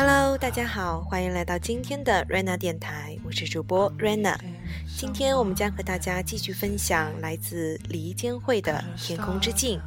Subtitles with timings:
[0.00, 4.36] Hello，大家好，欢迎来到今天的 Rena 电台，我是主播 Rena。
[4.96, 9.80] 今天我们将和大家继续分享来自李坚慧的《天空之镜》。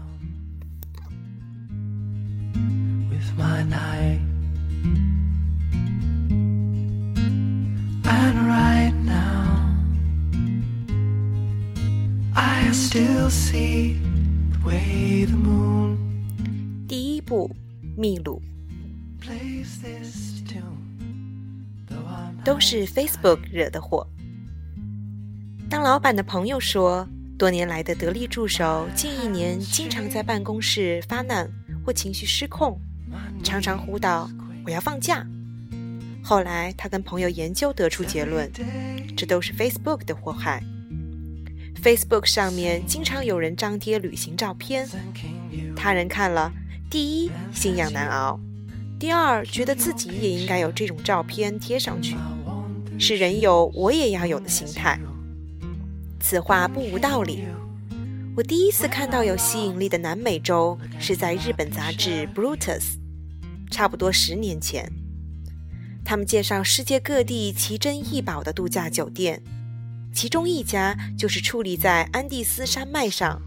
[3.10, 4.20] With my night,
[8.04, 9.78] and right now,
[12.34, 13.96] I still see
[14.52, 15.96] the way the moon.
[16.90, 17.56] 第一部，
[17.96, 18.42] 秘鲁。
[22.44, 24.08] 都是 Facebook 惹的祸。
[25.70, 31.50] 当老板的朋友说，多年来的得力助手近一年经常在办公室发难
[31.86, 32.80] 或情绪失控，
[33.44, 34.30] 常常呼道
[34.66, 35.26] “我要放假”。
[36.24, 38.52] 后来他跟朋友研究得出结论，
[39.16, 40.64] 这都是 Facebook 的祸害。
[41.82, 44.88] Facebook 上面经常有人张贴旅行照片，
[45.76, 46.52] 他人看了，
[46.90, 48.40] 第一心痒难熬。
[49.02, 52.16] 第二，觉得自己也应该有这种照片贴上去，
[53.00, 55.00] 是人有我也要有的心态。
[56.20, 57.48] 此话不无道理。
[58.38, 62.60] 我第一次看到有吸引力的南美洲是在日本杂志《Brutus》，
[63.72, 64.88] 差不多十年前。
[66.06, 69.42] 他们介绍世界各地奇珍异宝的度假酒店，
[70.14, 73.42] 其中一家就是矗立在安第斯山脉上，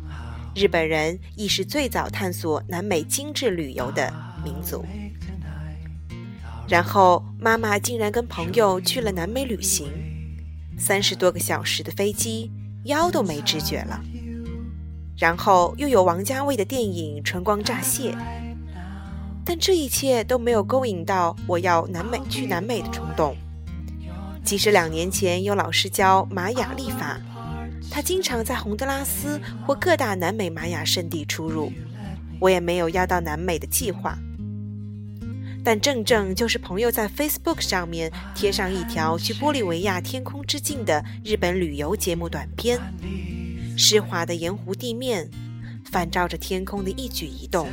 [0.57, 4.13] 日本人亦是最早探索南美精致旅游的
[4.45, 4.85] 民族。
[6.67, 9.87] 然后妈妈竟然跟朋友去了南美旅行，
[10.79, 12.51] 三十多个小时的飞机，
[12.85, 14.01] 腰都没知觉了。
[15.17, 18.13] 然后又有王家卫的电影《春光乍泄》，
[19.45, 23.37] 但这一切都没有勾引到我要南美去南美的冲动。
[24.43, 27.21] 即使两年前有老师教玛雅历法，
[27.91, 31.71] 他经常在洪都拉斯或各大南美玛雅圣地出入，
[32.41, 34.19] 我也没有要到南美的计划。
[35.65, 42.79] 但正正就是朋友在 Facebook 上面贴上一条去玻利维亚天空之镜的日本旅游节目短片，
[43.77, 45.31] 湿滑的盐湖地面
[45.91, 47.67] 反照着天空的一举一动。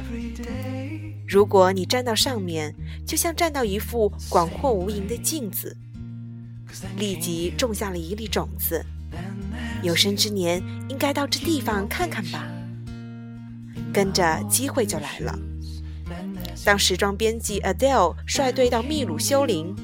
[1.28, 2.74] 如果你站到上面，
[3.06, 5.76] 就像站到一副广阔无垠的镜子，
[6.98, 8.86] 立即种下了一粒种子。
[9.84, 12.48] 有生之年应该到这地方看看吧，
[13.92, 15.38] 跟着机会就来了。
[16.64, 19.76] 当时装编辑 Adele 率队到秘鲁修灵，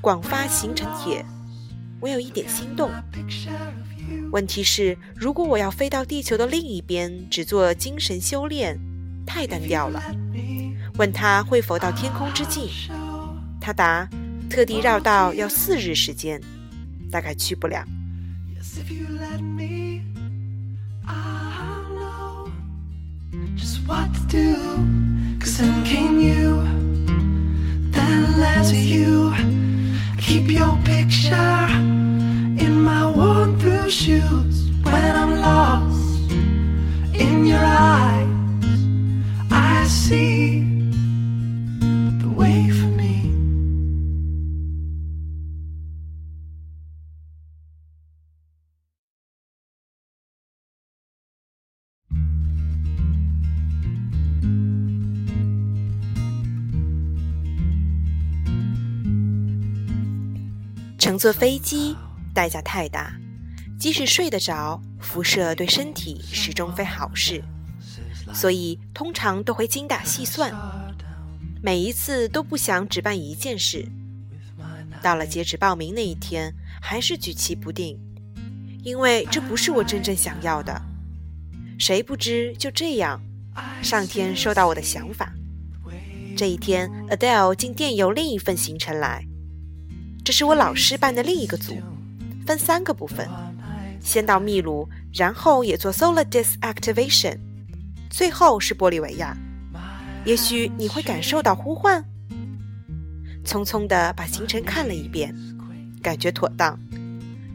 [0.00, 1.24] 广发行程帖，
[2.00, 2.90] 我有一点心动。
[4.32, 8.78] 问题是，如果我要飞到地球的另一边，只做精神修炼，
[9.26, 10.02] 太单调了。
[10.98, 12.68] 问他会否到天空之境，
[13.60, 14.08] 他答：
[14.50, 16.40] 特地绕道要四日时间，
[17.10, 17.84] 大概去不了。
[25.40, 26.62] Cause then came you,
[27.92, 29.34] then led you.
[30.18, 31.66] keep your picture
[32.64, 34.49] in my worn through shoes
[61.10, 61.96] 乘坐飞机
[62.32, 63.12] 代价太大，
[63.76, 67.42] 即使睡得着，辐射对身体始终非好事，
[68.32, 70.54] 所以通常都会精打细算，
[71.60, 73.88] 每一次都不想只办一件事。
[75.02, 77.98] 到了截止报名那一天，还是举棋不定，
[78.84, 80.80] 因为这不是我真正想要的。
[81.76, 83.20] 谁不知就这样，
[83.82, 85.32] 上天收到我的想法。
[86.36, 89.26] 这一天，Adele 竟电邮另一份行程来。
[90.30, 91.76] 这是我老师办的另一个组，
[92.46, 93.28] 分三个部分：
[94.00, 97.36] 先到秘鲁，然后也做 Solar Disactivation，
[98.08, 99.36] 最后是玻利维亚。
[100.24, 102.04] 也许你会感受到呼唤。
[103.44, 105.34] 匆匆地把行程看了一遍，
[106.00, 106.78] 感觉妥当。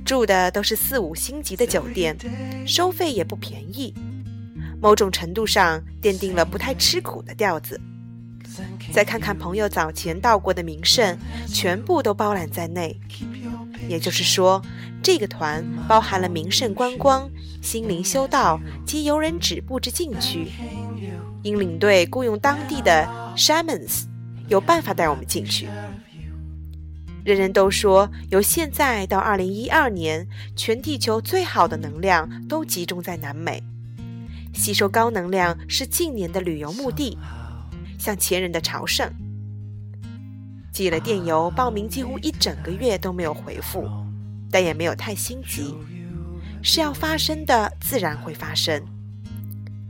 [0.03, 2.17] 住的都是四五星级的酒店，
[2.67, 3.93] 收费也不便宜，
[4.81, 7.79] 某种程度上奠定了不太吃苦的调子。
[8.91, 12.99] 再看看朋友早前到过的名胜，全部都包揽在内。
[13.87, 14.61] 也就是说，
[15.03, 17.29] 这个团包含了名胜观光、
[17.61, 20.47] 心灵修道及游人止步之禁区。
[21.43, 23.07] 因领队雇佣当地的
[23.37, 24.05] shamans，
[24.47, 25.67] 有办法带我们进去。
[27.23, 33.61] 人人都说，由现在到二零一二年，全地球最好的能量都集中在南美。
[34.53, 37.17] 吸收高能量是近年的旅游目的。
[38.05, 39.11] 向前人的朝圣，
[40.71, 43.89] 寄了电邮报名，几乎一整个月都没有回复，
[44.51, 45.73] 但也没有太心急。
[46.61, 48.79] 是要发生的，自然会发生。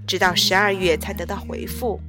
[0.08, 2.00] 直到十二月才得到回复，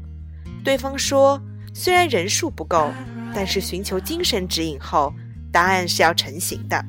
[0.62, 1.42] 对方说
[1.74, 2.92] 虽然人数不够，
[3.34, 5.12] 但是寻求精神指引后，
[5.50, 6.84] 答案是要成型的。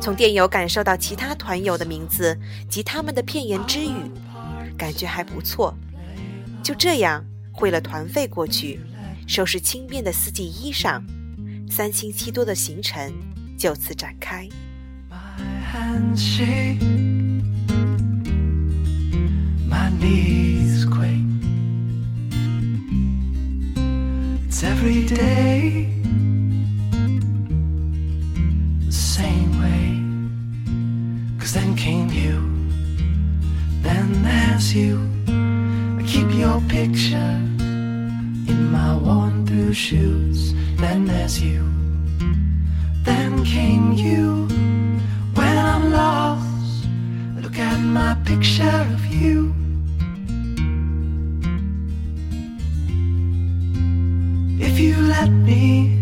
[0.00, 2.34] 从电邮感受到其他团友的名字
[2.70, 4.10] 及他们的片言之语，
[4.78, 5.74] 感觉还不错。
[6.62, 7.22] 就这样
[7.52, 8.80] 汇了团费过去，
[9.26, 11.02] 收拾轻便的四季衣裳，
[11.70, 13.12] 三星期多的行程
[13.56, 14.48] 就此展开。
[15.72, 16.80] hands shake,
[19.68, 19.90] my
[39.74, 40.52] shoes.
[40.76, 41.62] Then there's you,
[43.04, 44.46] then came you.
[45.34, 46.86] When I'm lost,
[47.40, 49.54] look at my picture of you.
[54.60, 56.01] If you let me,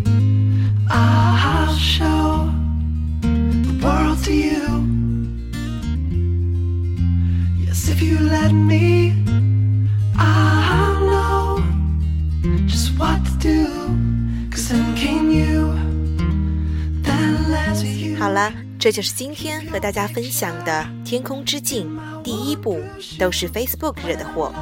[18.21, 18.53] 好了。
[18.79, 20.73] 这就是今天和大家分享的
[21.05, 21.87] 《天空之镜》
[22.23, 22.81] 第一部，
[23.19, 24.53] 都是 Facebook 惹的祸。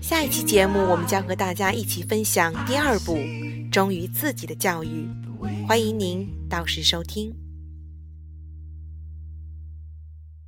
[0.00, 3.18] 下一期节目，我们将和大家一起分享第二部，
[3.70, 5.06] 忠于自己的教育。
[5.66, 7.41] 欢迎您到时收听。